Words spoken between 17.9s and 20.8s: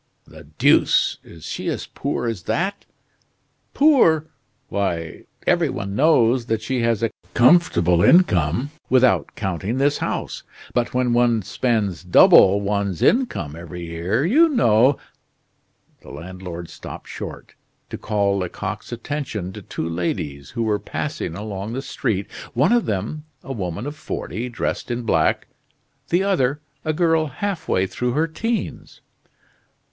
to call Lecoq's attention to two ladies who were